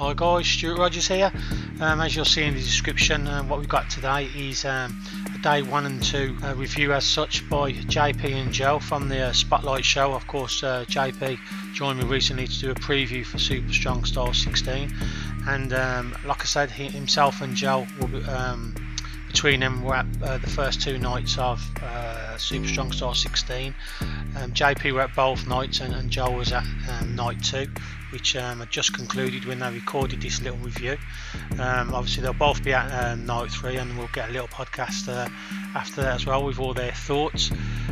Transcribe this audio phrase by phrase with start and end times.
[0.00, 1.30] Hi guys, Stuart Rogers here.
[1.78, 4.98] Um, as you'll see in the description, um, what we've got today is um,
[5.34, 9.24] a day one and two uh, review as such by JP and Joe from the
[9.24, 10.14] uh, Spotlight Show.
[10.14, 11.38] Of course, uh, JP
[11.74, 14.90] joined me recently to do a preview for Super Strong Style 16,
[15.46, 18.74] and um, like I said, he, himself and Joe will be, um,
[19.32, 23.74] between them were at uh, the first two nights of uh, Super Strong Style 16.
[24.00, 27.66] Um, JP were at both nights, and, and Joe was at um, night two
[28.10, 30.96] which um, had just concluded when they recorded this little review.
[31.58, 35.08] Um, obviously, they'll both be at uh, night three, and we'll get a little podcast
[35.08, 35.28] uh,
[35.76, 37.50] after that as well with all their thoughts.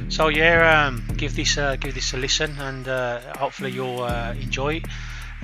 [0.09, 4.34] So yeah, um, give this uh, give this a listen, and uh, hopefully you'll uh,
[4.41, 4.87] enjoy it.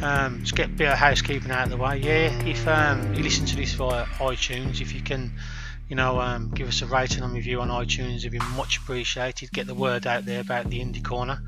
[0.03, 1.99] Um, just get a bit of housekeeping out of the way.
[1.99, 5.31] Yeah, if um, you listen to this via iTunes, if you can
[5.89, 8.19] you know, um, give us a rating and review on iTunes.
[8.19, 9.53] It'd be much appreciated.
[9.53, 11.43] Get the word out there about the Indie Corner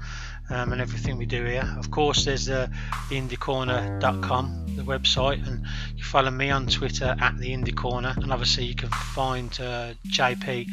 [0.51, 1.69] um, and everything we do here.
[1.79, 2.69] Of course, there's uh,
[3.09, 5.65] the indiecorner.com, the website, and
[5.97, 9.95] you follow me on Twitter at the Indie Corner, and obviously you can find uh,
[10.09, 10.67] JP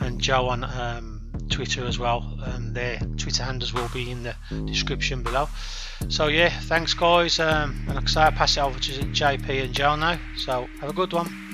[0.00, 2.38] and Joe on um, Twitter as well.
[2.44, 4.34] Um, their Twitter handles will be in the
[4.66, 5.48] description below.
[6.08, 9.64] So yeah, thanks guys, um, and like I say, I pass it over to JP
[9.64, 10.18] and Joe now.
[10.38, 11.49] So have a good one.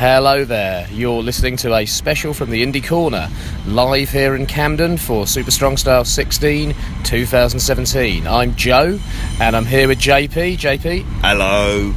[0.00, 0.88] Hello there.
[0.90, 3.28] You're listening to a special from the Indie Corner,
[3.66, 8.26] live here in Camden for Super Strong Style 16 2017.
[8.26, 8.98] I'm Joe,
[9.42, 10.56] and I'm here with JP.
[10.56, 11.02] JP.
[11.20, 11.92] Hello.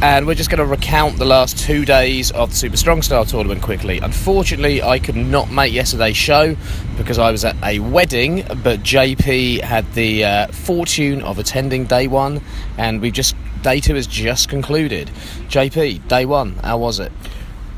[0.00, 3.26] And we're just going to recount the last two days of the Super Strong Style
[3.26, 3.98] tournament quickly.
[3.98, 6.56] Unfortunately, I could not make yesterday's show
[6.96, 12.06] because I was at a wedding, but JP had the uh, fortune of attending day
[12.06, 12.40] one,
[12.78, 15.08] and we just day two has just concluded.
[15.48, 17.10] JP, day one, how was it?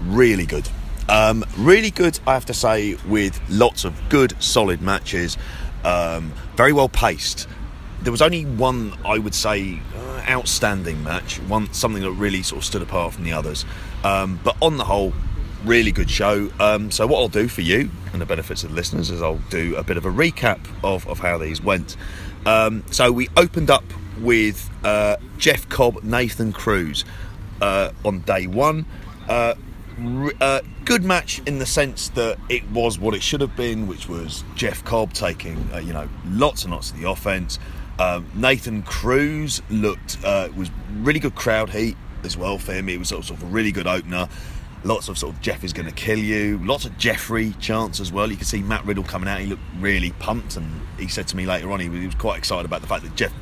[0.03, 0.69] Really good.
[1.09, 5.39] Um, really good, I have to say, with lots of good, solid matches.
[5.85, 7.47] Um, very well paced.
[8.03, 11.39] There was only one, I would say, uh, outstanding match.
[11.43, 13.65] One something that really sort of stood apart from the others.
[14.03, 15.13] Um, but on the whole,
[15.65, 16.51] really good show.
[16.59, 19.41] Um, so what I'll do for you and the benefits of the listeners is I'll
[19.51, 21.97] do a bit of a recap of, of how these went.
[22.45, 23.85] Um, so we opened up
[24.21, 27.05] with uh, Jeff Cobb, Nathan Cruz
[27.61, 28.87] uh, on day one.
[29.29, 29.55] Uh,
[30.41, 34.09] uh, good match in the sense that it was what it should have been, which
[34.09, 37.59] was Jeff Cobb taking uh, you know lots and lots of the offense.
[37.99, 42.89] Um, Nathan Cruz looked uh, was really good crowd heat as well for him.
[42.89, 44.29] It was sort of a really good opener.
[44.85, 46.59] Lots of sort of Jeff is going to kill you.
[46.59, 48.31] Lots of Jeffrey chants as well.
[48.31, 49.41] You could see Matt Riddle coming out.
[49.41, 52.67] He looked really pumped, and he said to me later on he was quite excited
[52.67, 53.33] about the fact that Jeff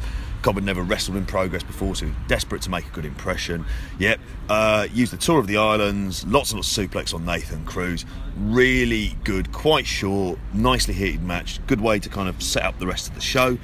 [0.44, 3.64] Cobb had never wrestled in progress before, so desperate to make a good impression.
[3.98, 7.64] Yep, uh, used the tour of the islands, lots and lots of suplex on Nathan
[7.64, 8.04] Cruz.
[8.36, 11.66] Really good, quite short, nicely heated match.
[11.66, 13.58] Good way to kind of set up the rest of the show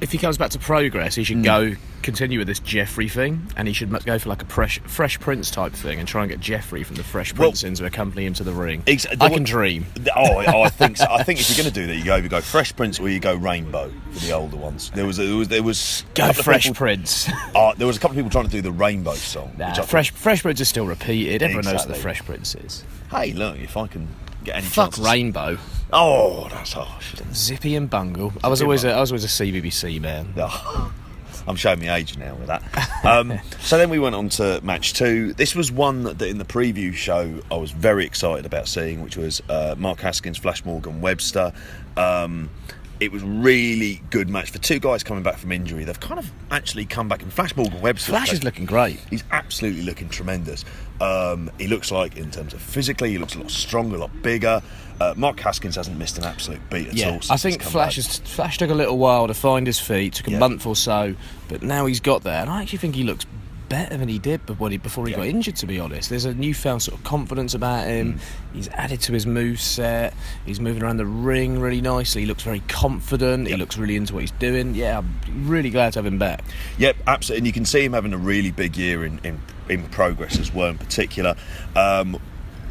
[0.00, 1.44] if he comes back to progress, he should mm.
[1.44, 5.18] go continue with this Jeffrey thing, and he should go for like a fresh, fresh
[5.20, 7.86] Prince type thing, and try and get Jeffrey from the Fresh Prince well, in to
[7.86, 8.82] accompany him to the ring.
[8.86, 9.86] Ex- I can dream.
[10.16, 11.06] Oh, oh, I think so.
[11.08, 13.08] I think if you're going to do that, you go you go Fresh Prince or
[13.08, 14.90] you go Rainbow for the older ones.
[14.90, 17.28] There was there was there was go Fresh people, Prince.
[17.54, 19.52] Uh, there was a couple of people trying to do the Rainbow song.
[19.58, 21.42] Nah, Fresh Fresh Prince is still repeated.
[21.42, 21.72] Everyone exactly.
[21.72, 22.84] knows what the Fresh Prince is.
[23.10, 24.08] Hey, look, if I can
[24.44, 25.04] get any fuck chances.
[25.04, 25.58] Rainbow.
[25.92, 27.14] Oh, that's harsh.
[27.32, 28.32] Zippy and Bungle.
[28.44, 30.34] I was always a, I was always a CBBC man.
[30.36, 30.92] Oh,
[31.48, 32.62] I'm showing my age now with that.
[33.04, 35.32] Um, so then we went on to match two.
[35.32, 39.16] This was one that in the preview show I was very excited about seeing, which
[39.16, 41.52] was uh, Mark Haskins, Flash Morgan Webster.
[41.96, 42.50] Um,
[43.00, 45.84] it was really good match for two guys coming back from injury.
[45.84, 47.22] They've kind of actually come back.
[47.22, 48.98] And Flash Morgan Webster, Flash is looking great.
[49.08, 50.64] He's absolutely looking tremendous.
[51.00, 54.22] Um, he looks like, in terms of physically, he looks a lot stronger, a lot
[54.22, 54.62] bigger.
[55.00, 57.20] Uh, Mark Haskins hasn't missed an absolute beat at yeah, all.
[57.30, 60.32] I think Flash, is, Flash took a little while to find his feet, took a
[60.32, 60.38] yeah.
[60.38, 61.14] month or so,
[61.48, 63.24] but now he's got there, and I actually think he looks
[63.68, 65.18] better than he did before he, before he yeah.
[65.18, 65.56] got injured.
[65.56, 68.14] To be honest, there's a newfound sort of confidence about him.
[68.14, 68.20] Mm.
[68.54, 70.14] He's added to his move set.
[70.46, 72.22] He's moving around the ring really nicely.
[72.22, 73.44] He looks very confident.
[73.44, 73.50] Yep.
[73.50, 74.74] He looks really into what he's doing.
[74.74, 76.42] Yeah, I'm really glad to have him back.
[76.78, 77.38] Yep, absolutely.
[77.38, 80.52] And you can see him having a really big year in in, in progress as
[80.52, 80.70] well.
[80.70, 81.36] In particular.
[81.76, 82.18] Um,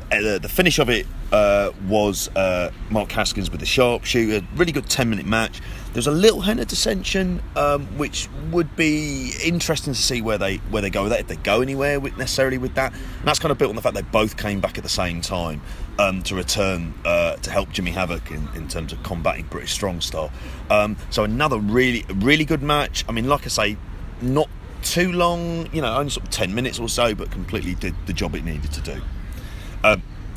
[0.10, 4.46] uh, the finish of it uh, was uh, Mark Haskins with the sharpshooter.
[4.56, 5.62] Really good 10 minute match.
[5.94, 10.82] There's a little of dissension, um, which would be interesting to see where they where
[10.82, 11.22] they go with that.
[11.22, 13.82] If they go anywhere with, necessarily with that, and that's kind of built on the
[13.82, 15.62] fact they both came back at the same time
[15.98, 20.02] um, to return uh, to help Jimmy Havoc in, in, terms of combating British Strong
[20.02, 20.32] Style.
[20.70, 23.04] Um, so another really really good match.
[23.10, 23.78] I mean, like I say,
[24.22, 24.50] not
[24.84, 25.68] too long.
[25.74, 28.46] You know, only sort of 10 minutes or so, but completely did the job it
[28.46, 29.02] needed to do.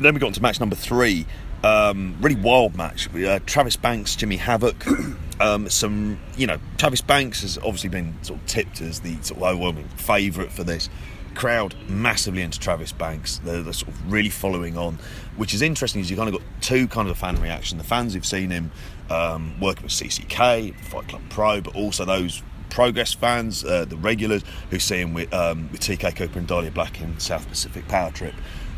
[0.01, 1.25] Then we got on to match number three.
[1.63, 3.13] Um, really wild match.
[3.15, 4.83] Uh, Travis Banks, Jimmy Havoc.
[5.41, 9.37] Um, some, you know, Travis Banks has obviously been sort of tipped as the sort
[9.37, 10.87] of overwhelming favourite for this.
[11.33, 13.39] Crowd massively into Travis Banks.
[13.39, 14.99] They're, they're, sort of really following on,
[15.37, 15.99] which is interesting.
[15.99, 18.71] Is you kind of got two kind of fan reaction: the fans who've seen him
[19.09, 24.43] um, working with CCK, Fight Club Pro, but also those Progress fans, uh, the regulars
[24.69, 28.11] who see him with, um, with TK Cooper and Dahlia Black in South Pacific Power
[28.11, 28.35] Trip,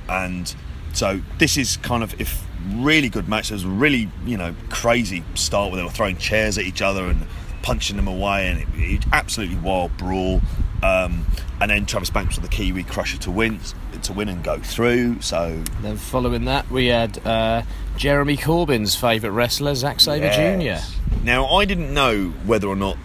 [0.07, 0.55] and
[0.93, 2.45] so this is kind of if
[2.75, 3.51] really good match.
[3.51, 6.81] It was a really you know crazy start where they were throwing chairs at each
[6.81, 7.25] other and
[7.61, 10.41] punching them away, and it, it absolutely wild brawl.
[10.81, 11.25] Um,
[11.61, 13.59] and then Travis Banks with the Kiwi Crusher to win
[14.01, 15.21] to win and go through.
[15.21, 17.63] So then following that, we had uh,
[17.97, 20.91] Jeremy Corbyn's favourite wrestler, Zack Sabre yes.
[20.91, 21.15] Jr.
[21.23, 22.97] Now I didn't know whether or not.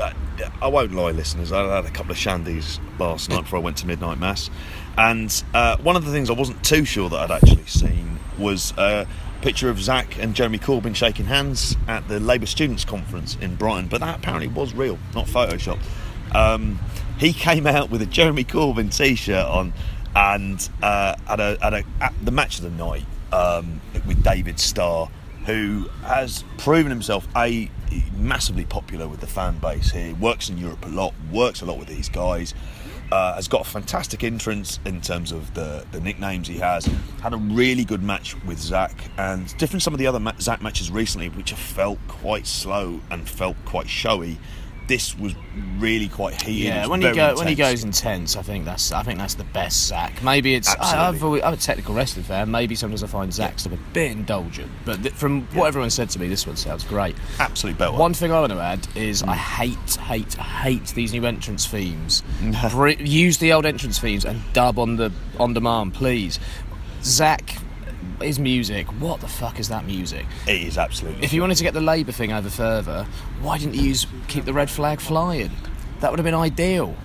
[0.00, 0.12] Uh,
[0.60, 1.52] I won't lie, listeners.
[1.52, 4.50] I had a couple of shandies last night before I went to midnight mass,
[4.96, 8.72] and uh, one of the things I wasn't too sure that I'd actually seen was
[8.76, 9.06] a
[9.42, 13.88] picture of Zack and Jeremy Corbyn shaking hands at the Labour Students' Conference in Brighton.
[13.88, 15.82] But that apparently was real, not photoshopped.
[16.34, 16.80] Um,
[17.18, 19.72] he came out with a Jeremy Corbyn T-shirt on,
[20.16, 24.58] and uh, at, a, at, a, at the match of the night um, with David
[24.58, 25.10] Starr,
[25.46, 27.70] who has proven himself a
[28.16, 30.14] massively popular with the fan base here.
[30.14, 32.54] Works in Europe a lot, works a lot with these guys.
[33.14, 36.84] Uh, has got a fantastic entrance in terms of the, the nicknames he has.
[37.22, 40.90] Had a really good match with Zack, and different some of the other Zack matches
[40.90, 44.36] recently, which have felt quite slow and felt quite showy
[44.86, 45.34] this was
[45.78, 46.66] really quite heated.
[46.66, 47.38] Yeah, when he go intense.
[47.38, 50.22] when he goes intense, I think that's I think that's the best Zack.
[50.22, 52.50] Maybe it's I, am a technical wrestling fan.
[52.50, 53.74] Maybe sometimes I find Zack's yeah.
[53.74, 55.60] a bit indulgent, but th- from yeah.
[55.60, 57.16] what everyone said to me, this one sounds great.
[57.38, 57.96] Absolutely better.
[57.96, 59.28] One thing I want to add is mm.
[59.28, 62.22] I hate, hate, hate these new entrance themes.
[63.00, 66.38] use the old entrance themes and dub on the on demand, please.
[67.02, 67.58] Zack
[68.20, 68.86] his music.
[69.00, 70.26] What the fuck is that music?
[70.46, 71.24] It is absolutely.
[71.24, 73.06] If you wanted to get the Labour thing over further,
[73.40, 75.50] why didn't you use keep the red flag flying?
[76.00, 76.96] That would have been ideal.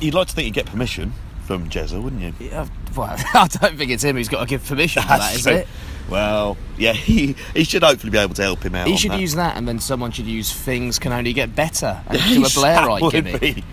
[0.00, 1.12] You'd like to think you'd get permission
[1.46, 2.34] from Jezza, wouldn't you?
[2.38, 2.66] Yeah,
[2.96, 5.66] well, I don't think it's him who's got to give permission for that, is it?
[6.08, 8.86] Well, yeah, he, he should hopefully be able to help him out.
[8.86, 9.20] He should that.
[9.20, 12.48] use that, and then someone should use things can only get better and do a
[12.48, 13.64] Blairite gimmick.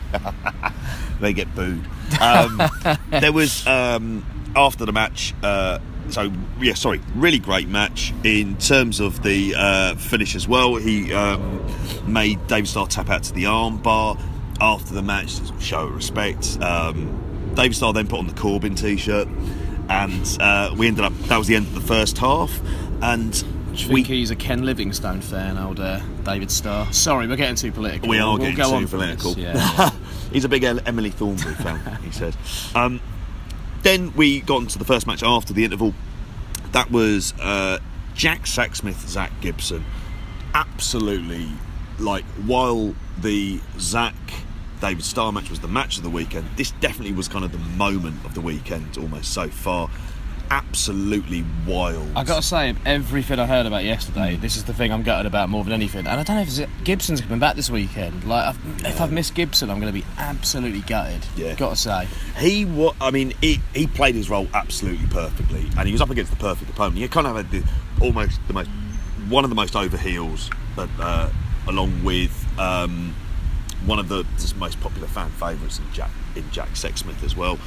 [1.19, 1.85] they get booed.
[2.21, 2.61] Um,
[3.09, 4.25] there was um,
[4.55, 5.33] after the match.
[5.43, 10.75] Uh, so yeah, sorry, really great match in terms of the uh, finish as well.
[10.75, 11.65] He um,
[12.05, 14.19] made David Starr tap out to the armbar
[14.61, 16.57] after the match to show respect.
[16.61, 19.27] Um, David Starr then put on the Corbyn t-shirt,
[19.89, 21.13] and uh, we ended up.
[21.27, 22.51] That was the end of the first half,
[23.01, 23.43] and.
[23.89, 26.91] we, he's a Ken Livingstone fan, old uh, David Starr.
[26.93, 28.07] Sorry, we're getting too political.
[28.07, 29.33] We are we'll getting too political.
[29.37, 29.89] Yeah, yeah.
[30.31, 32.35] he's a big Emily Thornberry fan, he said.
[32.75, 33.01] Um,
[33.83, 35.93] then we got into the first match after the interval.
[36.71, 37.79] That was uh,
[38.15, 39.85] Jack Sexsmith, Zack Gibson.
[40.53, 41.47] Absolutely,
[41.99, 44.15] like, while the Zack
[44.81, 47.57] David Starr match was the match of the weekend, this definitely was kind of the
[47.77, 49.89] moment of the weekend almost so far
[50.53, 52.07] absolutely wild.
[52.15, 55.49] I gotta say, everything I heard about yesterday, this is the thing I'm gutted about
[55.49, 56.05] more than anything.
[56.05, 58.23] And I don't know if Gibson's coming back this weekend.
[58.23, 61.25] Like, I've, if I've missed Gibson, I'm going to be absolutely gutted.
[61.35, 62.07] Yeah, gotta say,
[62.37, 66.11] he what I mean, he he played his role absolutely perfectly, and he was up
[66.11, 66.97] against the perfect opponent.
[66.97, 67.63] He kind of had the
[67.99, 68.69] almost the most
[69.29, 71.29] one of the most over heels, but uh,
[71.67, 72.31] along with.
[72.59, 73.15] Um,
[73.85, 74.25] one of the
[74.57, 77.59] most popular fan favourites in Jack in Jack Sexsmith as well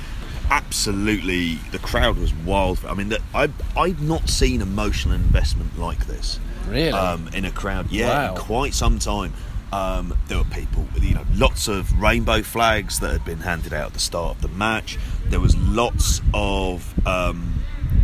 [0.50, 2.84] absolutely the crowd was wild.
[2.86, 6.38] I mean, I I've not seen emotional investment like this.
[6.68, 6.90] Really?
[6.90, 8.36] Um, in a crowd, yeah, wow.
[8.36, 9.32] quite some time.
[9.72, 13.86] Um, there were people, you know, lots of rainbow flags that had been handed out
[13.88, 14.96] at the start of the match.
[15.26, 17.62] There was lots of um,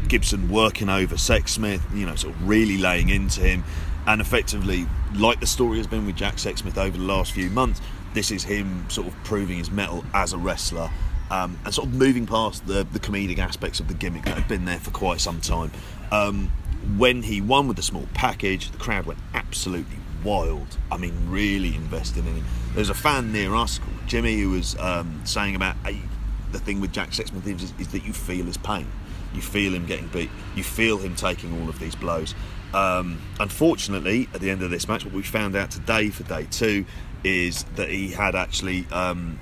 [0.08, 3.64] Gibson working over Sexsmith, you know, sort of really laying into him,
[4.06, 7.80] and effectively, like the story has been with Jack Sexsmith over the last few months,
[8.14, 10.90] this is him sort of proving his mettle as a wrestler
[11.32, 14.46] um, and sort of moving past the, the comedic aspects of the gimmick that had
[14.46, 15.72] been there for quite some time.
[16.10, 16.52] Um,
[16.98, 20.76] when he won with the small package, the crowd went absolutely wild.
[20.90, 22.44] I mean, really invested in him.
[22.74, 26.02] There's a fan near us called Jimmy who was um, saying about hey,
[26.50, 28.86] the thing with Jack Sexsmith is, is, that you feel his pain.
[29.32, 30.28] You feel him getting beat.
[30.54, 32.34] You feel him taking all of these blows.
[32.74, 36.46] Um, unfortunately, at the end of this match, what we found out today for day
[36.50, 36.84] two
[37.24, 39.38] is that he had actually um,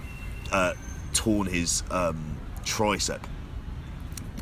[0.53, 0.75] uh,
[1.13, 3.23] torn his um, tricep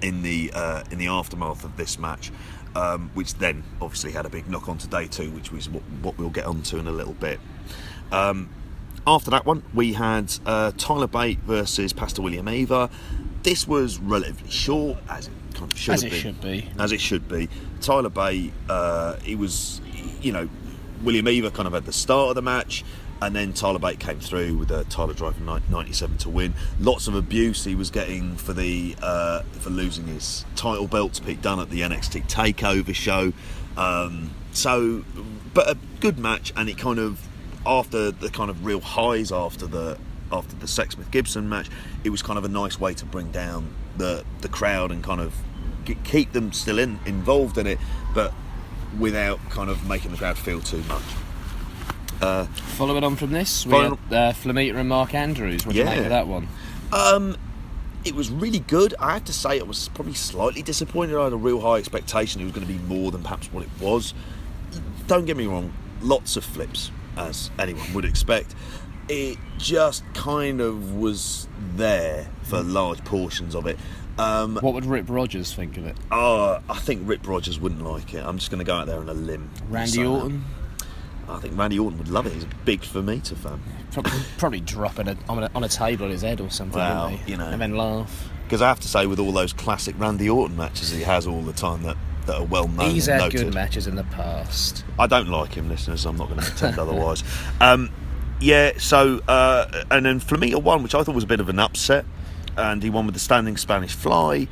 [0.03, 2.31] in the uh, in the aftermath of this match,
[2.75, 5.83] um, which then obviously had a big knock on to day two, which was what,
[6.03, 7.41] what we'll get onto in a little bit.
[8.13, 8.49] Um,
[9.07, 12.91] after that one, we had uh, Tyler Bate versus Pastor William Eaver.
[13.43, 16.69] This was relatively short, as it kind of should as it been, should be.
[16.79, 17.49] As it should be.
[17.81, 19.81] Tyler Bate, uh, he was,
[20.21, 20.49] you know,
[21.03, 22.85] William Eaver kind of had the start of the match,
[23.21, 26.55] and then Tyler Bate came through with a Tyler Driver 97 to win.
[26.81, 31.23] Lots of abuse he was getting for the uh, for losing his title belt to
[31.23, 33.33] Pete Dunne at the NXT Takeover show.
[33.77, 35.05] Um, so,
[35.55, 37.27] but a good match, and it kind of
[37.67, 39.99] after the kind of real highs after the
[40.31, 41.69] after the Sexsmith Gibson match,
[42.05, 45.21] it was kind of a nice way to bring down the the crowd and kind
[45.21, 45.35] of
[46.05, 47.79] keep them still in, involved in it,
[48.15, 48.33] but
[48.99, 51.03] without kind of making the crowd feel too much.
[52.21, 55.65] Uh, Following on from this, we had uh, Flamita and Mark Andrews.
[55.65, 55.85] What do yeah.
[55.85, 56.49] you make of that one?
[56.93, 57.37] Um,
[58.05, 58.95] it was really good.
[58.99, 61.17] I have to say, I was probably slightly disappointed.
[61.17, 63.63] I had a real high expectation it was going to be more than perhaps what
[63.63, 64.15] it was.
[65.07, 65.73] Don't get me wrong,
[66.03, 68.55] lots of flips, as anyone would expect.
[69.09, 73.79] It just kind of was there for large portions of it.
[74.19, 75.97] Um, what would Rip Rogers think of it?
[76.11, 78.25] Uh, I think Rip Rogers wouldn't like it.
[78.25, 79.49] I'm just going to go out there on a limb.
[79.69, 80.45] Randy Orton?
[81.29, 82.33] I think Randy Orton would love it.
[82.33, 83.61] He's a big Flamita fan.
[83.93, 87.19] Probably, probably drop it on a, on a table on his head or something, well,
[87.27, 88.29] you know, and then laugh.
[88.45, 91.43] Because I have to say, with all those classic Randy Orton matches he has all
[91.43, 93.45] the time that, that are well known, he's had noted.
[93.45, 94.85] good matches in the past.
[94.99, 96.07] I don't like him, listeners.
[96.07, 97.23] I'm not going to pretend otherwise.
[97.61, 97.91] Um,
[98.41, 101.59] yeah, so uh, and then Flamita won, which I thought was a bit of an
[101.59, 102.07] upset,
[102.57, 104.49] and he won with the standing Spanish fly.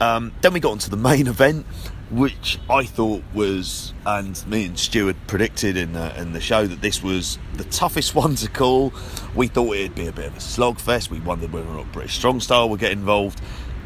[0.00, 1.66] Um, then we got into the main event,
[2.10, 6.80] which I thought was, and me and Stuart predicted in the, in the show that
[6.80, 8.92] this was the toughest one to call.
[9.34, 11.10] We thought it'd be a bit of a slogfest.
[11.10, 13.40] We wondered whether or not British Strong Style would get involved.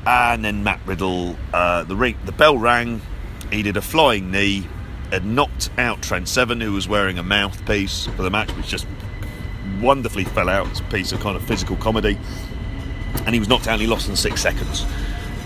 [0.07, 3.00] And then Matt Riddle, uh, the ring, the bell rang.
[3.52, 4.67] He did a flying knee,
[5.11, 8.87] had knocked out Trent Seven, who was wearing a mouthpiece for the match, which just
[9.81, 10.67] wonderfully fell out.
[10.69, 12.19] It's a piece of kind of physical comedy.
[13.26, 13.79] And he was knocked out.
[13.79, 14.87] He lost in six seconds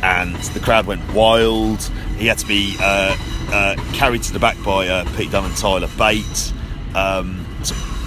[0.02, 1.90] and the crowd went wild.
[2.18, 3.16] He had to be uh,
[3.50, 6.52] uh, carried to the back by uh, Pete Dunne and Tyler Bate,
[6.94, 7.46] um,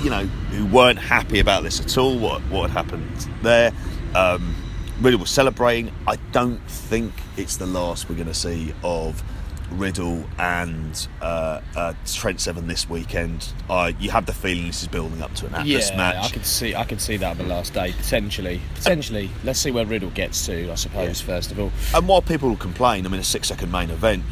[0.03, 2.17] you know, who weren't happy about this at all.
[2.17, 3.71] What what had happened there?
[4.15, 4.55] Um,
[5.01, 5.91] really was celebrating.
[6.07, 9.23] I don't think it's the last we're going to see of
[9.71, 13.53] Riddle and uh, uh, Trent Seven this weekend.
[13.69, 16.25] Uh, you have the feeling this is building up to an Atlas yeah, match.
[16.25, 18.61] I could see, I could see that on the last day potentially.
[18.75, 20.71] Potentially, let's see where Riddle gets to.
[20.71, 21.27] I suppose yeah.
[21.27, 21.71] first of all.
[21.93, 24.23] And while people complain, I mean, a six-second main event,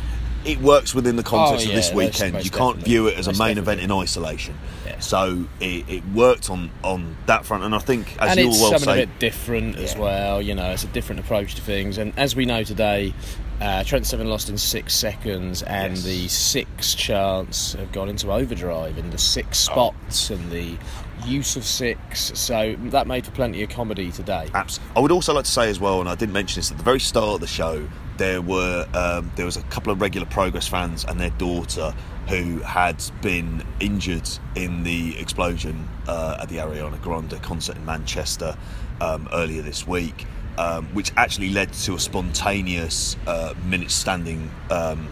[0.46, 2.44] it works within the context oh, yeah, of this weekend.
[2.44, 3.62] You can't view it as a main definitely.
[3.62, 4.58] event in isolation.
[4.86, 5.00] Yeah.
[5.00, 8.72] So it, it, worked on, on that front, and I think as and you all
[8.72, 9.84] well say, a bit different yeah.
[9.84, 10.42] as well.
[10.42, 13.14] You know, it's a different approach to things, and as we know today,
[13.60, 16.04] uh, Trent Seven lost in six seconds, and yes.
[16.04, 20.36] the six chance have gone into overdrive, and the six spots, oh.
[20.36, 20.78] and the
[21.26, 22.32] use of six.
[22.36, 24.50] So that made for plenty of comedy today.
[24.54, 24.96] Absolutely.
[24.96, 26.84] I would also like to say as well, and I didn't mention this at the
[26.84, 27.88] very start of the show.
[28.18, 31.94] There were um, there was a couple of regular Progress fans and their daughter
[32.28, 38.56] who had been injured in the explosion uh, at the Ariana Grande concert in Manchester
[39.00, 40.26] um, earlier this week
[40.58, 45.08] um, which actually led to a spontaneous uh, minute standing um,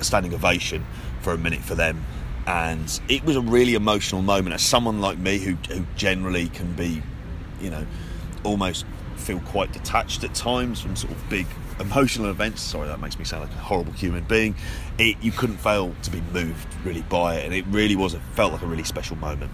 [0.00, 0.84] standing ovation
[1.20, 2.04] for a minute for them.
[2.46, 4.54] And it was a really emotional moment.
[4.54, 7.02] As someone like me, who, who generally can be,
[7.60, 7.86] you know,
[8.42, 11.46] almost feel quite detached at times from sort of big
[11.80, 12.62] emotional events.
[12.62, 14.54] Sorry, that makes me sound like a horrible human being.
[14.98, 18.14] It, you couldn't fail to be moved really by it, and it really was.
[18.14, 19.50] It felt like a really special moment.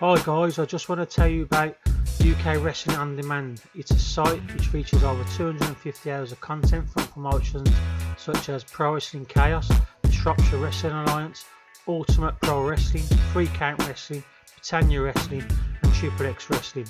[0.00, 1.74] Hi guys, I just want to tell you about
[2.20, 3.62] UK Wrestling On Demand.
[3.74, 7.70] It's a site which features over 250 hours of content from promotions
[8.16, 9.70] such as Pro Wrestling Chaos,
[10.02, 11.44] the Shropshire Wrestling Alliance,
[11.86, 15.44] Ultimate Pro Wrestling, Free Count Wrestling, Britannia Wrestling,
[15.82, 16.86] and Triple X Wrestling.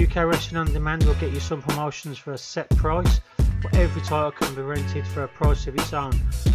[0.00, 3.20] UK Wrestling On Demand will get you some promotions for a set price,
[3.62, 6.12] but every title can be rented for a price of its own.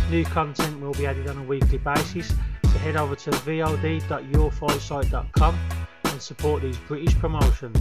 [0.10, 2.34] New content will be added on a weekly basis,
[2.64, 5.60] so head over to vod.yourfightsite.com
[6.16, 7.78] and support these British promotions.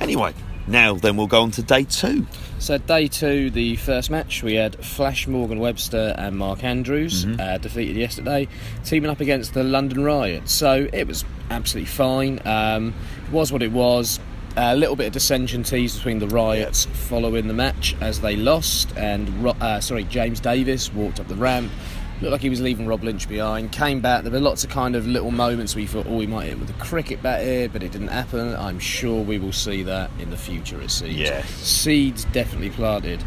[0.00, 0.34] Anyway,
[0.66, 2.26] now then we'll go on to day two.
[2.58, 7.40] So day two, the first match, we had Flash Morgan Webster and Mark Andrews mm-hmm.
[7.40, 8.48] uh, defeated yesterday,
[8.84, 10.48] teaming up against the London Riot.
[10.48, 12.40] So it was absolutely fine.
[12.44, 12.92] Um,
[13.24, 14.18] it was what it was.
[14.56, 18.96] A little bit of dissension teased between the Riots following the match as they lost,
[18.96, 21.72] and uh, sorry, James Davis walked up the ramp
[22.20, 23.72] looked like he was leaving Rob Lynch behind.
[23.72, 24.22] Came back.
[24.22, 26.58] There were lots of kind of little moments where you thought, oh, we might hit
[26.58, 28.54] with a cricket bat here, but it didn't happen.
[28.54, 30.80] I'm sure we will see that in the future.
[30.80, 31.16] It seems.
[31.16, 31.44] Yeah.
[31.44, 33.22] Seeds definitely planted.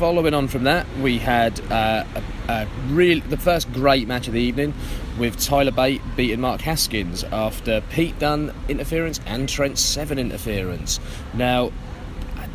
[0.00, 2.06] Following on from that, we had uh,
[2.48, 4.72] a, a real the first great match of the evening
[5.18, 11.00] with Tyler Bate beating Mark Haskins after Pete Dunne interference and Trent Seven interference.
[11.34, 11.70] Now,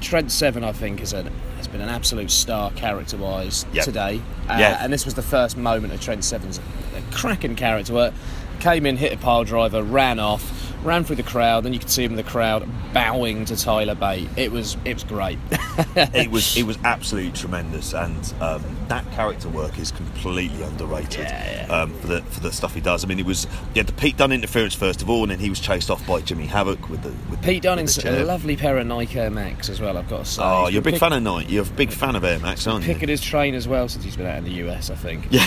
[0.02, 3.86] Trent Seven, I think, is an has been an absolute star character-wise Yep.
[3.86, 4.22] today.
[4.50, 4.80] Uh, Yeah.
[4.84, 6.62] And this was the first moment of Trent Seven's uh,
[7.12, 8.16] cracking character work.
[8.60, 10.55] Came in, hit a pile driver, ran off,
[10.86, 11.66] ran through the crowd.
[11.66, 14.30] and you could see him in the crowd bowing to Tyler Bate.
[14.38, 15.40] It was it was great.
[15.96, 21.68] it was it was absolutely tremendous, and um, that character work is completely underrated Yeah,
[21.68, 21.74] yeah.
[21.82, 23.04] Um, for the for the stuff he does.
[23.04, 25.50] I mean, it was yeah, the Pete Dunne interference first of all, and then he
[25.50, 28.78] was chased off by Jimmy Havoc with the with Pete Dunne in a lovely pair
[28.78, 29.98] of Nike Air Max as well.
[29.98, 30.42] I've got to say.
[30.44, 31.54] Oh, you're a big pick- fan of Nike.
[31.54, 32.94] You're a big fan of Air Max, aren't you?
[32.94, 35.28] picking his train as well since he's been out in the US, I think.
[35.30, 35.46] Yeah.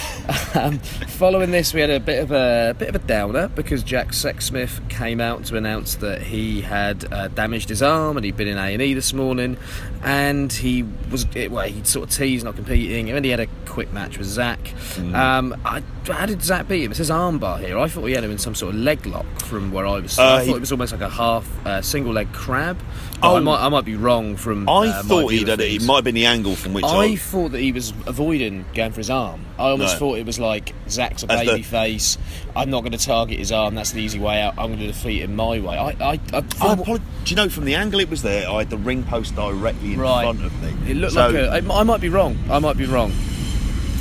[0.55, 4.09] um, following this, we had a bit of a bit of a downer because Jack
[4.09, 8.49] Sexsmith came out to announce that he had uh, damaged his arm and he'd been
[8.49, 9.57] in A and E this morning,
[10.03, 13.49] and he was it, well, he'd sort of teased not competing, and he had a
[13.67, 14.59] quick match with Zack.
[14.95, 15.15] Mm.
[15.15, 15.83] Um, I,
[16.15, 16.93] how did Zack beat him?
[16.93, 17.79] It says armbar here.
[17.79, 20.19] I thought he had him in some sort of leg lock from where I was.
[20.19, 22.79] Uh, I he- it was almost like a half uh, single leg crab.
[23.23, 23.37] Oh.
[23.37, 24.69] I might I might be wrong from.
[24.69, 25.73] I uh, thought of had it.
[25.73, 27.17] It might have been the angle from which I I.
[27.17, 29.45] thought that he was avoiding going for his arm.
[29.59, 29.99] I almost No.
[29.99, 32.17] thought it was like Zack's a As the- baby face.
[32.55, 33.75] I'm not going to target his arm.
[33.75, 34.53] That's the easy way out.
[34.59, 35.77] I'm going to defeat him my way.
[35.77, 38.49] I, I, I, I from- apolo- do you know from the angle it was there?
[38.49, 40.23] I had the ring post directly in Right.
[40.23, 40.91] front of me.
[40.91, 41.49] it looked So- like a.
[41.73, 42.39] I, I might be wrong.
[42.51, 43.13] I might be wrong.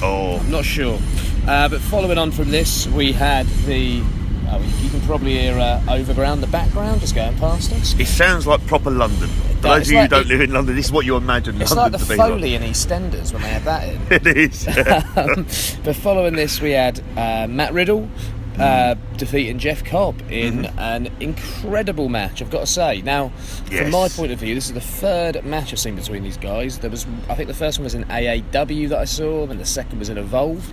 [0.04, 1.00] Oh, I'm not sure.
[1.48, 4.02] Uh, but following on from this, we had the.
[4.50, 8.00] Oh, you can probably hear uh, Overground, the background, just going past us.
[8.00, 9.28] it sounds like proper London.
[9.28, 11.18] For those of you like who don't it- live in London, this is what you
[11.18, 12.30] imagine It's London like the to be like.
[12.32, 14.02] Foley in EastEnders when they had that in.
[14.12, 14.68] It is.
[15.18, 15.46] um,
[15.84, 18.10] but following this, we had uh, Matt Riddle
[18.58, 22.42] uh, defeating Jeff Cobb in an incredible match.
[22.42, 23.02] I've got to say.
[23.02, 23.30] Now,
[23.70, 26.80] from my point of view, this is the third match I've seen between these guys.
[26.80, 29.66] There was, I think, the first one was in AAW that I saw, and the
[29.66, 30.72] second was in Evolve.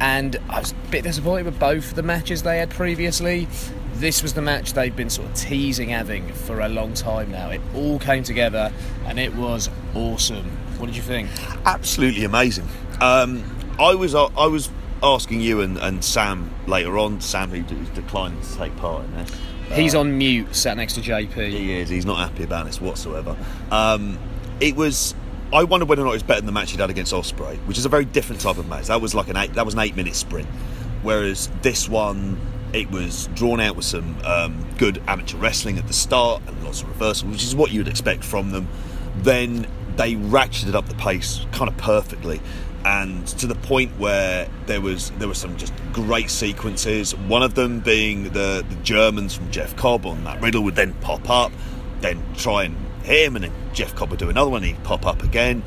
[0.00, 3.48] And I was a bit disappointed with both the matches they had previously.
[3.94, 7.50] This was the match they've been sort of teasing having for a long time now.
[7.50, 8.72] It all came together,
[9.06, 10.50] and it was awesome.
[10.78, 11.28] What did you think?
[11.64, 12.68] absolutely amazing.
[13.00, 13.44] Um,
[13.78, 14.70] I was uh, I was
[15.02, 17.20] asking you and, and Sam later on.
[17.20, 17.62] Sam, who
[17.94, 19.30] declined to take part in this.
[19.72, 21.50] He's on mute, sat next to JP.
[21.50, 21.88] He is.
[21.88, 23.36] He's not happy about this whatsoever.
[23.70, 24.18] Um,
[24.60, 25.14] it was.
[25.52, 27.56] I wonder whether or not it was better than the match he'd had against Osprey,
[27.66, 28.86] which is a very different type of match.
[28.86, 29.54] That was like an eight.
[29.54, 30.48] That was an eight-minute sprint,
[31.02, 32.40] whereas this one.
[32.72, 36.82] It was drawn out with some um, good amateur wrestling at the start and lots
[36.82, 38.66] of reversals, which is what you'd expect from them.
[39.18, 42.40] Then they ratcheted up the pace kind of perfectly,
[42.84, 47.14] and to the point where there was there were some just great sequences.
[47.14, 50.94] One of them being the the Germans from Jeff Cobb on that Riddle would then
[50.94, 51.52] pop up,
[52.00, 54.62] then try and hit him, and then Jeff Cobb would do another one.
[54.62, 55.62] He'd pop up again.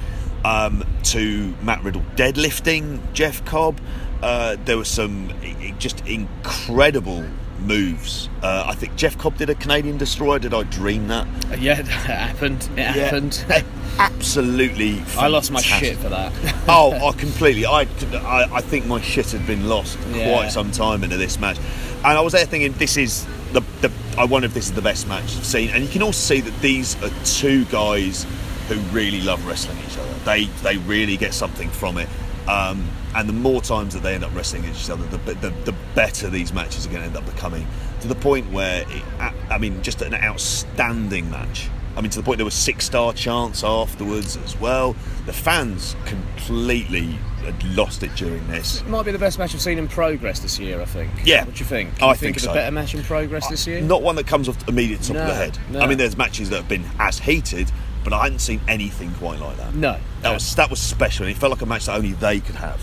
[0.46, 3.80] Um, to Matt Riddle deadlifting Jeff Cobb.
[4.22, 5.32] Uh, there were some
[5.80, 7.26] just incredible
[7.60, 8.30] moves.
[8.42, 10.40] Uh, I think Jeff Cobb did a Canadian destroyer.
[10.40, 11.28] Did I dream that?
[11.60, 12.70] Yeah, it happened.
[12.78, 13.44] It happened.
[14.00, 15.02] Absolutely.
[15.18, 16.32] I lost my shit for that.
[16.68, 17.66] oh, I completely.
[17.66, 17.82] I,
[18.14, 20.32] I, I think my shit had been lost Yeah.
[20.32, 23.92] quite some time into this match, and I was there thinking, this is the, the.
[24.18, 26.42] I wonder if this is the best match I've seen, and you can also see
[26.42, 28.26] that these are two guys
[28.68, 30.14] who really love wrestling each other.
[30.26, 32.10] They they really get something from it,
[32.48, 35.76] um, and the more times that they end up wrestling each other, the, the, the
[35.94, 37.68] better these matches are going to end up becoming.
[38.02, 41.70] To the point where, it, I, I mean, just an outstanding match.
[41.98, 44.96] I mean, to the point there were six star chants afterwards as well.
[45.26, 48.84] The fans completely had lost it during this.
[48.86, 50.80] Might be the best match I've seen in progress this year.
[50.80, 51.12] I think.
[51.26, 51.46] Yeah.
[51.46, 52.02] What do you think?
[52.02, 52.52] I you think of so.
[52.52, 53.82] a better match in progress this year?
[53.82, 55.58] Not one that comes off the immediate top of the head.
[55.72, 55.80] no.
[55.80, 57.72] I mean, there's matches that have been as heated,
[58.04, 59.74] but I hadn't seen anything quite like that.
[59.74, 60.00] No.
[60.22, 62.56] That was that was special, and it felt like a match that only they could
[62.56, 62.80] have.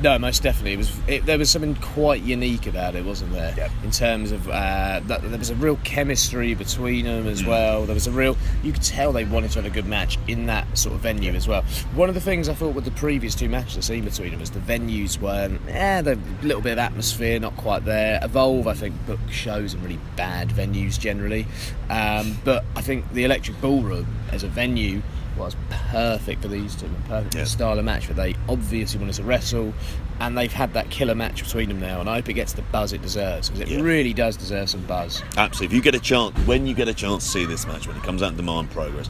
[0.00, 0.74] No, most definitely.
[0.74, 0.96] It was.
[1.08, 3.68] It, there was something quite unique about it, wasn't there?
[3.82, 7.48] In terms of uh, that, there was a real chemistry between them as Mm.
[7.48, 7.84] well.
[7.84, 8.36] There was a real.
[8.62, 11.32] You could tell they wanted to have a good match in that sort of venue
[11.32, 11.62] as well.
[11.96, 14.38] One of the things I thought with the previous two matches I've seen between them
[14.38, 15.60] was the venues weren't.
[15.68, 18.20] Eh, the little bit of atmosphere not quite there.
[18.22, 21.44] Evolve, I think, book shows in really bad venues generally,
[21.90, 25.02] um, but I think the Electric Ballroom as a venue
[25.38, 25.56] was
[25.90, 27.44] perfect for these two, perfect Yeah.
[27.44, 28.06] style of match.
[28.08, 29.72] But they obviously wanted to wrestle,
[30.20, 32.00] and they've had that killer match between them now.
[32.00, 33.80] And I hope it gets the buzz it deserves because it Yeah.
[33.82, 35.22] really does deserve some buzz.
[35.36, 35.66] Absolutely.
[35.66, 37.96] If you get a chance, when you get a chance to see this match, when
[37.96, 39.08] it comes out in demand progress,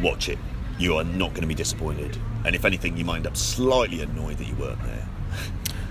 [0.00, 0.38] watch it.
[0.78, 2.16] You are not going to be disappointed.
[2.44, 5.06] And if anything, you might end up slightly annoyed that you weren't there.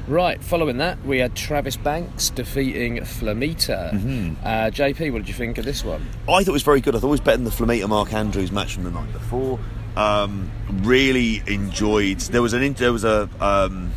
[0.08, 3.92] Right, following that, we had Travis Banks defeating Flamita.
[3.94, 4.34] Mm-hmm.
[4.46, 6.06] Uh, JP, what did you think of this one?
[6.24, 6.96] I thought it was very good.
[6.96, 9.60] I thought it was better than the Flamita Mark Andrews match from the night before.
[9.96, 10.50] Um,
[10.84, 12.20] really enjoyed.
[12.20, 13.92] There was an in- there was a um,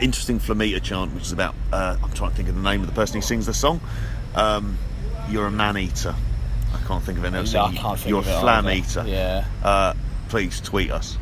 [0.00, 1.54] interesting Flamita chant, which is about.
[1.72, 3.80] Uh, I'm trying to think of the name of the person who sings the song.
[4.34, 4.78] Um,
[5.28, 6.14] You're a man eater.
[6.74, 7.54] I can't think of anything else.
[7.54, 8.78] I can't think You're of a flam either.
[8.78, 9.04] eater.
[9.06, 9.44] Yeah.
[9.62, 9.94] Uh,
[10.28, 11.16] please tweet us.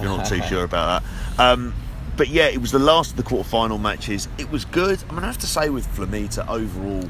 [0.00, 1.02] You're not too sure about
[1.36, 1.38] that.
[1.52, 1.74] Um,
[2.16, 4.28] but yeah, it was the last of the quarter-final matches.
[4.38, 5.02] It was good.
[5.08, 7.08] I mean, I have to say with Flamita overall,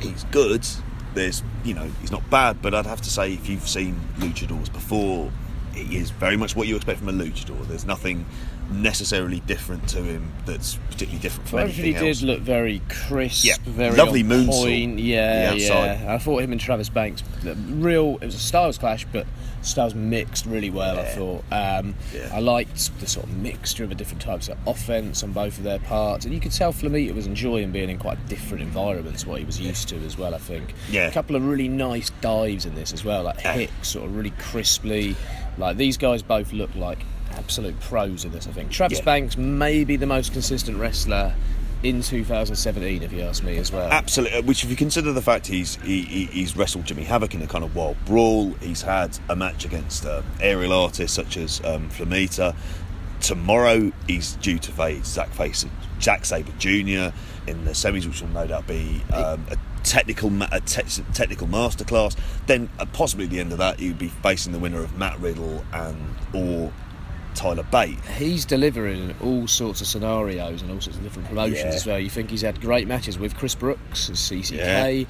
[0.00, 0.66] he's good.
[1.14, 4.72] There's, you know, he's not bad, but I'd have to say if you've seen luchadors
[4.72, 5.30] before,
[5.74, 7.66] he is very much what you expect from a luchador.
[7.66, 8.26] There's nothing
[8.70, 12.18] necessarily different to him that's particularly different from But anything he else.
[12.20, 13.56] did look very crisp, Yeah.
[13.64, 14.98] very Lovely on moonsault point.
[15.00, 16.04] Yeah, yeah.
[16.08, 18.18] I thought him and Travis Banks, the real.
[18.20, 19.26] It was a styles clash, but
[19.62, 20.98] styles mixed really well.
[20.98, 21.44] I thought.
[21.52, 22.30] Um, Yeah.
[22.32, 25.64] I liked the sort of mixture of the different types of offense on both of
[25.64, 29.38] their parts, and you could tell Flamita was enjoying being in quite different environments, what
[29.40, 30.34] he was used to as well.
[30.34, 30.74] I think.
[30.90, 31.08] Yeah.
[31.08, 33.52] A couple of really nice dives in this as well, like Yeah.
[33.54, 35.16] Hicks, sort of really crisply.
[35.58, 37.00] Like these guys both look like
[37.32, 38.46] absolute pros in this.
[38.46, 39.04] I think Travis Yeah.
[39.04, 41.34] Banks may be the most consistent wrestler
[41.82, 43.88] in 2017, if you ask me as well.
[43.90, 44.42] Absolutely.
[44.42, 47.46] Which, if you consider the fact he's he, he- he's wrestled Jimmy Havoc in a
[47.46, 51.88] kind of wild brawl, he's had a match against um, aerial artists such as um,
[51.88, 52.54] Flamita.
[53.20, 55.64] Tomorrow he's due to face Zack Face,
[55.98, 57.14] Jack Sabre Jr.
[57.46, 62.16] in the semis, which will no doubt be um, a technical a te- technical masterclass.
[62.46, 65.18] Then, uh, possibly at the end of that, he'd be facing the winner of Matt
[65.20, 66.72] Riddle and or
[67.34, 67.98] Tyler Bate.
[68.18, 71.66] He's delivering in all sorts of scenarios and all sorts of different promotions Yeah.
[71.74, 71.98] as well.
[71.98, 75.06] You think he's had great matches with Chris Brooks as CCK,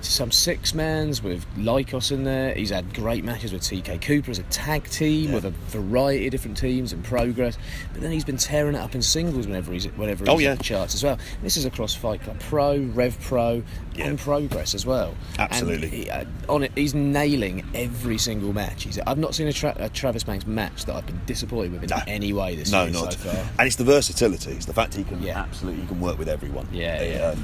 [0.00, 2.54] some six mans with Lykos in there.
[2.54, 5.34] He's had great matches with TK Cooper as a tag team Yeah.
[5.34, 7.56] with a variety of different teams in progress.
[7.92, 10.52] But then he's been tearing it up in singles whenever he's whenever Oh, he's yeah.
[10.52, 11.18] at the charts as well.
[11.42, 13.62] This is across Fight Club Pro, Rev Pro,
[13.94, 14.06] Yeah.
[14.06, 15.14] and Progress as well.
[15.38, 15.84] Absolutely.
[15.84, 18.84] And he, uh, on it, he's nailing every single match.
[18.84, 21.82] He's, I've not seen a, tra- a Travis Banks match that I've been disappointed with
[21.84, 21.98] in No.
[22.06, 23.12] any way this No, year not.
[23.12, 23.48] so far.
[23.58, 24.52] and it's the versatility.
[24.52, 25.38] It's the fact he can Yeah.
[25.38, 26.66] absolutely he can work with everyone.
[26.72, 27.34] Yeah, yeah.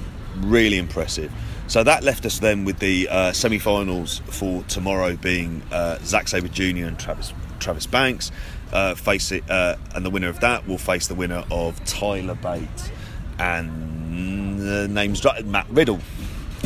[0.41, 1.33] Really impressive.
[1.67, 6.87] So that left us then with the uh, semi-finals for tomorrow being uh, Sabre Jr.
[6.87, 8.31] and Travis Travis Banks.
[8.73, 12.35] Uh, face it, uh, and the winner of that will face the winner of Tyler
[12.35, 12.93] Bate
[13.39, 16.01] and the name's dra- Matt Riddle.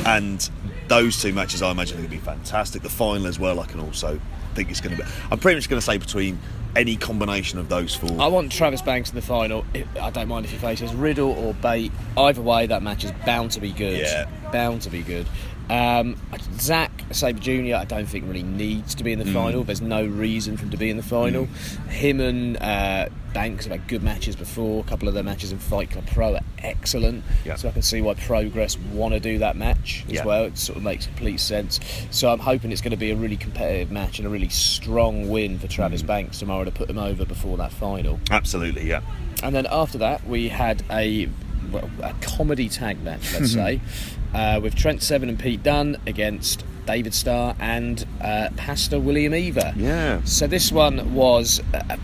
[0.04, 0.48] And
[0.88, 2.82] those two matches, I imagine, are going to be fantastic.
[2.82, 4.20] The final as well, I can also
[4.54, 5.08] think it's going to be.
[5.30, 6.38] I'm pretty much going to say between
[6.74, 8.20] any combination of those four.
[8.20, 9.64] I want Travis Banks in the final.
[10.00, 11.92] I- don't mind if he faces Riddle or Bate.
[12.16, 13.98] Either way, that match is bound to be good.
[14.00, 14.28] Yeah.
[14.52, 15.26] Bound to be good.
[15.70, 16.16] Um,
[16.58, 17.76] Zack Sabre Jr.
[17.76, 19.24] I don't think really needs to be in Mm.
[19.24, 19.64] the final.
[19.64, 21.46] There's no reason for him to be in the final.
[21.88, 24.80] Him and uh, Banks have had good matches before.
[24.80, 27.24] A couple of their matches in Fight Club Pro are excellent.
[27.44, 27.56] Yeah.
[27.56, 30.24] So I can see why Progress want to do that match as Yeah.
[30.24, 30.44] well.
[30.44, 31.80] It sort of makes complete sense.
[32.10, 35.28] So I'm hoping it's going to be a really competitive match and a really strong
[35.28, 35.70] win for Mm.
[35.70, 38.20] Travis Banks tomorrow to put him over before that final.
[38.30, 39.00] Absolutely, yeah.
[39.42, 41.28] And then after that, we had a
[41.70, 43.80] well, a comedy tag match, let's say,
[44.34, 49.72] uh, with Trent Seven and Pete Dunne against David Starr and uh, Pastor William Eaver.
[49.76, 50.20] Yeah.
[50.24, 51.60] So this one was.
[51.72, 51.96] Uh,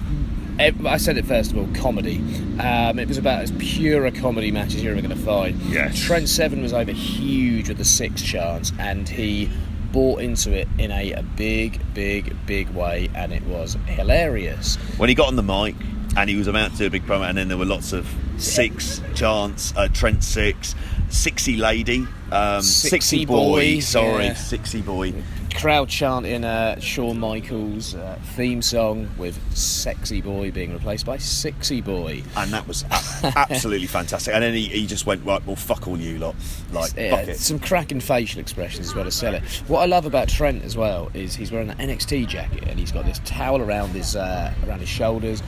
[0.58, 2.18] ev- I said it first of all, comedy.
[2.60, 5.60] Um, it was about as pure a comedy match as you're ever going to find.
[5.62, 5.98] Yes.
[6.00, 9.50] Trent Seven was over huge with the six chance, and he
[9.92, 14.76] bought into it in a, a big, big, big way, and it was hilarious.
[14.98, 15.74] when he got on the mic
[16.16, 18.06] and he was about to do a big promo, and then there were lots of
[18.38, 20.74] six chance, uh, Trent six,
[21.08, 22.00] Sixy Lady,
[22.32, 24.34] um, Sixy Sixy Boy, Boy, sorry, yeah.
[24.34, 25.14] Sixy Boy.
[25.54, 31.84] Crowd chanting uh, Shawn Michaels' uh, theme song with "Sexy Boy" being replaced by "Sixy
[31.84, 34.34] Boy." And that was a- absolutely fantastic.
[34.34, 36.34] And then he, he just went, right, well, fuck all you lot.
[36.72, 37.38] Like, Yeah, fuck it.
[37.38, 39.42] some cracking facial expressions as well to sell it.
[39.68, 42.92] What I love about Trent as well is he's wearing an NXT jacket and he's
[42.92, 45.42] got this towel around his uh, around his shoulders.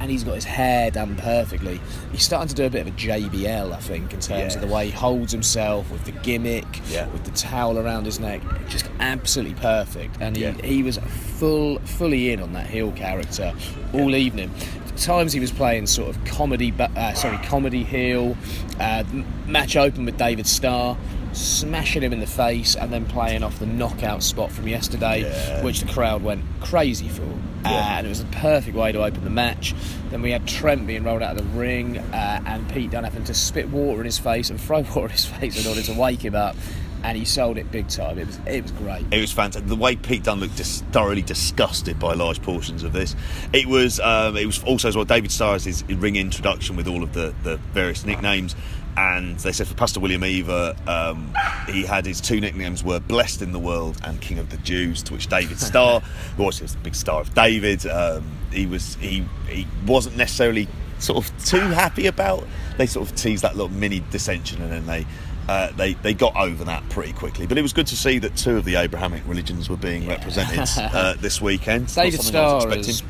[0.00, 1.80] And he's got his hair done perfectly.
[2.12, 4.60] He's starting to do a bit of a JBL, I think, in terms Yeah.
[4.60, 7.06] of the way he holds himself with the gimmick, Yeah.
[7.08, 8.42] with the towel around his neck.
[8.68, 10.16] Just absolutely perfect.
[10.20, 10.52] And he, Yeah.
[10.62, 10.98] he was
[11.38, 13.52] full, fully in on that heel character
[13.94, 14.50] all evening.
[14.88, 18.36] At times he was playing sort of comedy, uh, sorry, comedy heel.
[18.78, 19.04] Uh,
[19.46, 20.96] match open with David Starr,
[21.34, 25.62] smashing him in the face, and then playing off the knockout spot from yesterday, Yeah.
[25.62, 27.22] which the crowd went crazy for.
[27.22, 27.98] Uh, Yeah.
[27.98, 29.74] and it was the perfect way to open the match.
[30.10, 33.24] Then we had Trent being rolled out of the ring, uh, and Pete Dunne having
[33.24, 35.92] to spit water in his face and throw water in his face in order to
[35.94, 36.56] wake him up.
[37.02, 38.18] And he sold it big time.
[38.18, 39.04] It was it was great.
[39.10, 39.68] It was fantastic.
[39.68, 43.14] The way Pete Dunne looked dis- thoroughly disgusted by large portions of this.
[43.52, 44.00] It was.
[44.00, 45.04] Um, it was also as well.
[45.04, 48.56] David Starr's ring introduction with all of the, the various nicknames,
[48.96, 51.34] and they said for Pastor William Eaver, um,
[51.66, 55.02] he had his two nicknames were Blessed in the World and King of the Jews.
[55.04, 56.00] To which David Starr,
[56.36, 61.24] who was a big star of David, um, he was he he wasn't necessarily sort
[61.24, 62.46] of too happy about.
[62.78, 65.06] They sort of teased that little mini dissension, and then they
[65.48, 67.46] uh, they they got over that pretty quickly.
[67.46, 70.68] But it was good to see that two of the Abrahamic religions were being represented
[70.78, 71.94] uh, this weekend.
[71.94, 72.66] David Starr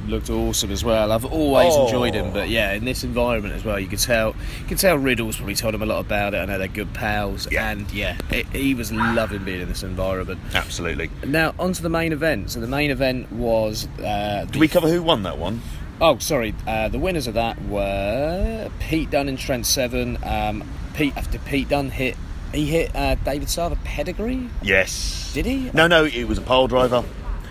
[0.07, 1.13] looked awesome as well.
[1.13, 1.85] I've always Oh.
[1.87, 4.35] enjoyed him, but yeah, in this environment as well, you could tell.
[4.63, 6.39] You could tell Riddle's probably told him a lot about it.
[6.39, 7.71] I know they're good pals, Yeah.
[7.71, 10.41] and yeah, it, he was loving being in this environment.
[10.55, 11.11] Absolutely.
[11.27, 12.51] Now on to the main event.
[12.51, 13.87] So the main event was.
[13.99, 15.61] Uh, Did we cover who won that one?
[16.01, 16.55] Oh, sorry.
[16.67, 20.19] Uh, the winners of that were Pete Dunne and Trent Seven.
[20.25, 22.17] Um, Pete after Pete Dunne hit,
[22.53, 24.49] he hit uh, David the pedigree.
[24.63, 25.33] Yes.
[25.35, 25.71] Did he?
[25.75, 27.05] No, no, it was a pole driver.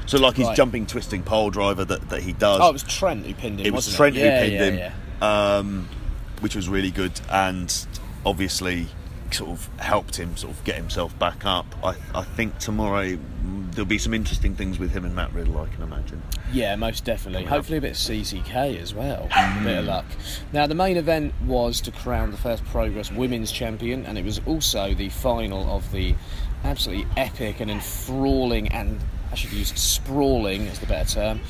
[0.05, 0.57] So like his Right.
[0.57, 2.59] jumping, twisting pole driver that, that he does.
[2.61, 3.65] Oh, it was Trent who pinned him.
[3.65, 4.19] it was Trent it?
[4.19, 5.55] who yeah, pinned yeah, him, Yeah.
[5.57, 5.89] Um,
[6.41, 7.73] which was really good and
[8.25, 8.87] obviously
[9.33, 11.65] sort of helped him sort of get himself back up.
[11.83, 13.17] I, I think tomorrow
[13.71, 16.21] there'll be some interesting things with him and Matt Riddle, I can imagine.
[16.51, 17.45] Yeah, most definitely.
[17.45, 19.27] Hopefully a bit of CCK as well.
[19.31, 19.63] A Mm.
[19.63, 20.05] bit of luck.
[20.51, 24.39] Now, the main event was to crown the first Progress Women's Champion, and it was
[24.45, 26.13] also the final of the
[26.63, 28.99] absolutely epic and enthralling, and
[29.31, 31.41] I should use sprawling as the better term,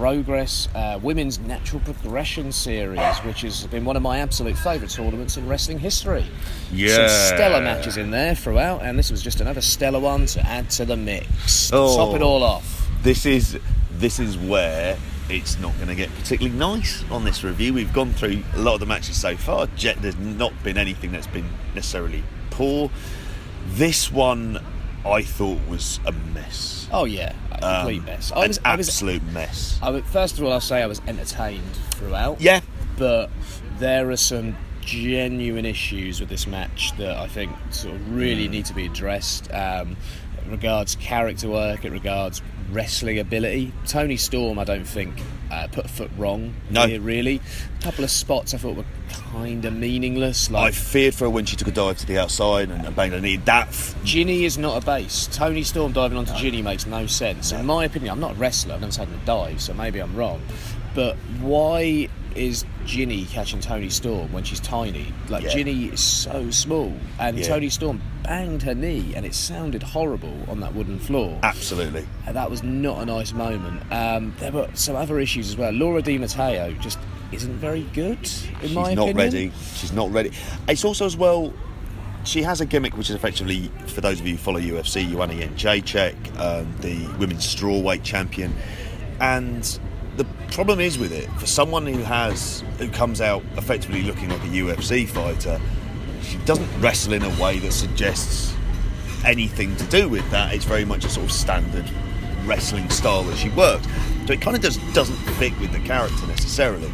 [0.00, 5.36] Progress uh, Women's Natural Progression Series, which has been one of my absolute favourite tournaments
[5.36, 6.24] in wrestling history.
[6.72, 7.06] Yeah.
[7.06, 10.70] Some stellar matches in there throughout, and this was just another stellar one to add
[10.70, 11.70] to the mix.
[11.70, 11.98] Oh.
[11.98, 12.88] Top it all off.
[13.02, 13.58] This is
[13.92, 14.96] this is where
[15.28, 17.74] it's not going to get particularly nice on this review.
[17.74, 19.66] We've gone through a lot of the matches so far.
[19.76, 22.90] Jet, there's not been anything that's been necessarily poor.
[23.66, 24.64] This one,
[25.04, 26.88] I thought was a mess.
[26.90, 28.32] Oh yeah, a complete Um, mess.
[28.32, 29.78] I an was, I was, absolute mess.
[29.82, 32.40] I was, first of all, I'll say I was entertained throughout.
[32.40, 32.60] Yeah,
[32.96, 33.30] but
[33.78, 38.50] there are some genuine issues with this match that I think sort of really Mm.
[38.50, 39.52] need to be addressed.
[39.52, 39.96] Um,
[40.38, 42.42] it regards character work, it regards
[42.72, 43.72] wrestling ability.
[43.86, 45.14] Toni Storm, I don't think
[45.50, 46.86] uh, put a foot wrong No.
[46.86, 47.00] here.
[47.00, 47.40] Really,
[47.78, 50.52] a couple of spots I thought were kind of meaningless.
[50.52, 53.12] I feared for her when she took a dive to the outside and, and banged
[53.14, 53.36] her knee.
[53.36, 55.28] That f- Jinny is not a base.
[55.32, 57.52] Toni Storm diving onto Jinny makes no sense.
[57.52, 60.14] In my opinion, I'm not a wrestler, I've never taken a dive, so maybe I'm
[60.14, 60.40] wrong.
[60.94, 65.12] But why is Jinny catching Toni Storm when she's tiny?
[65.28, 65.50] Like, Yeah.
[65.50, 67.46] Jinny is so small, and Yeah.
[67.46, 71.38] Toni Storm banged her knee, and it sounded horrible on that wooden floor.
[71.42, 72.04] absolutely.
[72.26, 73.82] And that was not a nice moment.
[73.92, 75.72] Um, there were some other issues as well.
[75.72, 76.98] Laura Di Matteo just
[77.32, 78.28] isn't very good, in
[78.62, 79.52] She's my not ready.
[79.74, 80.30] She's not ready.
[80.68, 81.52] It's also as well.
[82.24, 85.32] She has a gimmick which is effectively, for those of you who follow UFC, Joanna
[85.34, 88.52] Jędrzejczyk, um, the women's strawweight champion,
[89.20, 89.78] and
[90.50, 94.48] problem is with it for someone who has who comes out effectively looking like a
[94.48, 95.60] UFC fighter,
[96.22, 98.54] she doesn't wrestle in a way that suggests
[99.24, 100.54] anything to do with that.
[100.54, 101.90] It's very much a sort of standard
[102.44, 103.86] wrestling style that she works.
[104.26, 106.90] So it kind of just doesn't fit with the character necessarily.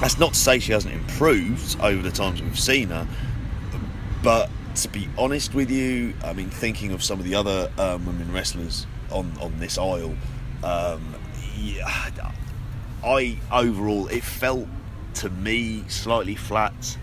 [0.00, 3.06] That's not to say she hasn't improved over the times we've seen her,
[4.22, 8.06] but to be honest with you, I mean, thinking of some of the other um,
[8.06, 10.14] women wrestlers on, on this aisle,
[10.62, 11.14] um,
[11.58, 12.32] yeah,
[13.04, 14.66] I overall it felt
[15.14, 16.96] to me slightly flat.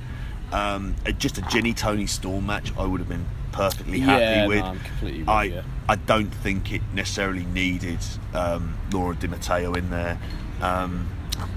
[0.51, 4.47] Um, just a Jinny Toni Storm match, I would have been perfectly happy Yeah, no,
[4.49, 4.63] with.
[4.63, 5.63] I'm completely with I you.
[5.89, 7.99] I don't think it necessarily needed
[8.33, 10.19] um, Laura Di Matteo in there.
[10.61, 11.09] Um,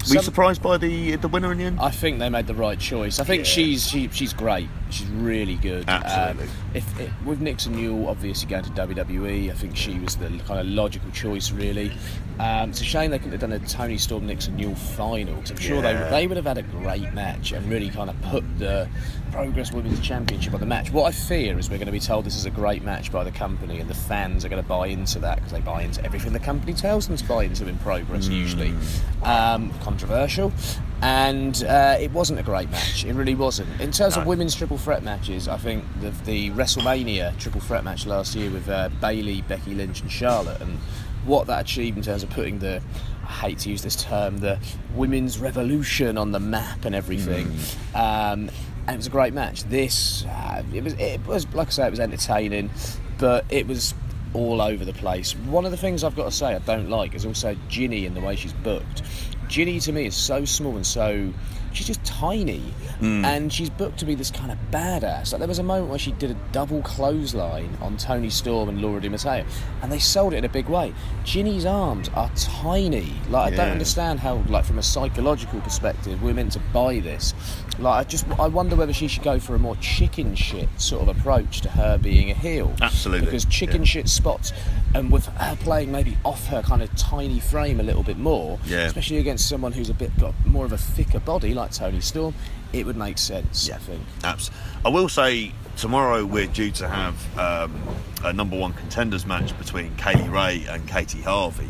[0.09, 1.79] were you surprised by the the winner in the end?
[1.79, 3.19] I think they made the right choice.
[3.19, 3.51] I think Yeah.
[3.51, 4.67] she's she, she's great.
[4.89, 5.85] She's really good.
[5.87, 6.45] Absolutely.
[6.45, 10.27] Um, if, if with Nixon Newell obviously going to WWE, I think she was the
[10.47, 11.51] kind of logical choice.
[11.51, 11.91] Really,
[12.39, 15.51] um, it's a shame they couldn't have done a Toni Storm Nixon Newell final because
[15.51, 16.05] I'm sure Yeah.
[16.09, 18.89] they they would have had a great match and really kind of put the
[19.31, 20.91] Progress Women's Championship on the match.
[20.91, 23.23] What I fear is we're going to be told this is a great match by
[23.23, 26.03] the company, and the fans are going to buy into that because they buy into
[26.03, 28.73] everything the company tells them to buy into in Progress usually.
[29.21, 30.51] Um, controversial.
[31.01, 33.05] And uh, it wasn't a great match.
[33.05, 33.79] It really wasn't.
[33.79, 38.05] In terms of women's triple threat matches, I think the, the WrestleMania triple threat match
[38.05, 40.77] last year with uh, Bayley, Becky Lynch, and Charlotte, and
[41.25, 42.81] what that achieved in terms of putting the
[43.29, 44.59] I hate to use this term, the
[44.95, 47.47] women's revolution on the map and everything.
[47.93, 48.49] Um,
[48.87, 49.65] and it was a great match.
[49.65, 52.71] This, uh, it was, it was like I say, it was entertaining,
[53.19, 53.93] but it was
[54.33, 55.35] all over the place.
[55.35, 58.15] One of the things I've got to say I don't like is also Jinny and
[58.15, 59.03] the way she's booked.
[59.49, 61.33] Jinny to me is so small and so
[61.73, 62.59] she's just tiny,
[62.99, 63.23] hmm.
[63.25, 65.31] and she's booked to be this kind of badass.
[65.31, 68.81] Like there was a moment where she did a double clothesline on Toni Storm and
[68.81, 69.45] Laura Di Matteo,
[69.81, 70.93] and they sold it in a big way.
[71.23, 73.13] Jinny's arms are tiny.
[73.29, 77.33] Like I don't understand how, like from a psychological perspective, we're meant to buy this.
[77.77, 81.07] Like I just, I wonder whether she should go for a more chicken shit sort
[81.07, 82.73] of approach to her being a heel.
[82.81, 83.85] Absolutely, because chicken yeah.
[83.87, 84.51] shit spots,
[84.93, 88.59] and with her playing maybe off her kind of tiny frame a little bit more,
[88.65, 88.79] Yeah.
[88.79, 92.33] especially against someone who's a bit got more of a thicker body like Toni Storm,
[92.73, 93.69] it would make sense.
[93.69, 94.01] I think.
[94.23, 94.51] Abs.
[94.85, 97.81] I will say tomorrow we're due to have um,
[98.23, 101.69] a number one contenders match between Kay Lee Ray and Katie Harvey.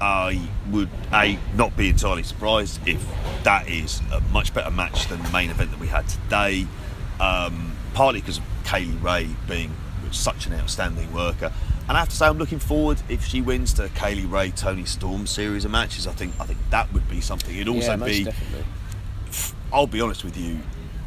[0.00, 3.04] I would a not be entirely surprised if
[3.42, 6.66] that is a much better match than the main event that we had today.
[7.20, 9.74] Um, partly because of Kay Lee Ray being
[10.12, 11.52] such an outstanding worker,
[11.88, 14.50] and I have to say I'm looking forward if she wins to Kay Lee Ray
[14.50, 16.06] Toni Storm series of matches.
[16.06, 17.54] I think I think that would be something.
[17.54, 18.64] It'd also yeah, be definitely.
[19.72, 20.60] I'll be honest with you,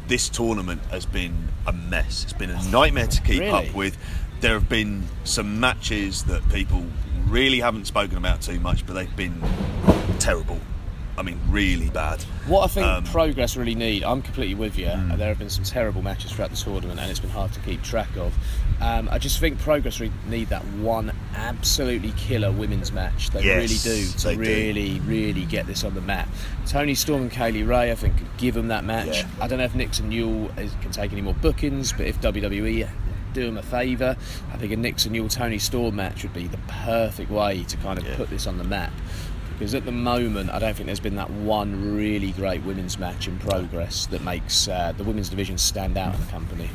[0.06, 2.24] this tournament has been a mess.
[2.24, 3.68] It's been a nightmare to keep Really?
[3.68, 3.96] up with.
[4.40, 6.84] There have been some matches that people
[7.26, 9.40] really haven't spoken about too much, but they've been
[10.18, 10.58] terrible.
[11.18, 12.22] I mean, really bad.
[12.46, 13.04] What I think Um.
[13.04, 14.86] Progress really need, I'm completely with you.
[14.86, 17.60] and There have been some terrible matches throughout the tournament, and it's been hard to
[17.60, 18.32] keep track of.
[18.80, 23.30] Um, I just think Progress really need that one absolutely killer women's match.
[23.30, 24.40] They Yes, really do to they do.
[24.40, 26.28] really, really get this on the map.
[26.66, 29.18] Toni Storm and Kay Lee Ray, I think, could give them that match.
[29.18, 29.26] Yeah.
[29.40, 32.88] I don't know if Nixon Newell can take any more bookings, but if WWE
[33.34, 34.16] do them a favour,
[34.52, 37.98] I think a Nixon Newell Toni Storm match would be the perfect way to kind
[37.98, 38.16] of Yeah.
[38.16, 38.92] put this on the map
[39.52, 43.28] because at the moment I don't think there's been that one really great women's match
[43.28, 46.68] in progress that makes uh, the women's division stand out in the company.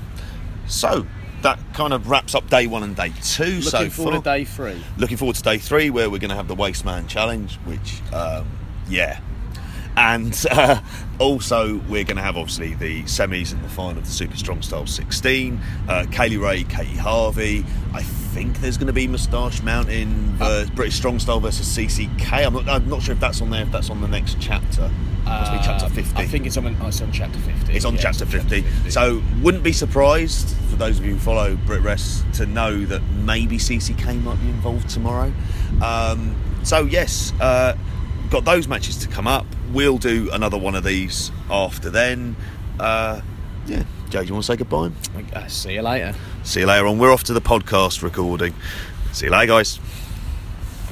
[0.67, 1.05] So
[1.41, 4.21] that kind of wraps up day one and day two Looking so forward far.
[4.21, 4.83] to day three.
[4.97, 8.47] Looking forward to day three, where we're going to have the Wasteman Challenge, which, um,
[8.89, 9.19] yeah.
[9.97, 10.79] And uh,
[11.19, 14.61] also, we're going to have obviously the semis and the final of the Super Strong
[14.61, 15.59] Style 16.
[15.89, 17.65] Uh, Kay Lee Ray, Katie Harvey.
[17.93, 22.45] I think there's going to be Moustache Mountain versus British Strong Style versus CCK.
[22.45, 24.91] I'm not, I'm not sure if that's on there, if that's on the next chapter.
[25.25, 26.15] Must be chapter Uh, 50.
[26.15, 27.73] I think it's on, oh, it's on chapter 50.
[27.73, 28.89] It's on Yeah, chapter on 50.
[28.91, 33.57] So wouldn't be surprised for those of you who follow BritWres to know that maybe
[33.57, 35.33] CCK might be involved tomorrow.
[35.81, 37.75] Um, so yes, uh,
[38.29, 39.45] got those matches to come up.
[39.71, 42.35] We'll do another one of these after then.
[42.79, 43.21] Uh,
[43.65, 44.91] yeah, Joe, do you want to say goodbye?
[45.33, 46.15] Uh, see you later.
[46.43, 46.99] See you later on.
[46.99, 48.53] We're off to the podcast recording.
[49.11, 49.79] See you later, guys.